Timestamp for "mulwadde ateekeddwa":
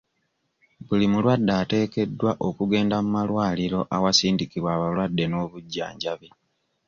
1.11-2.31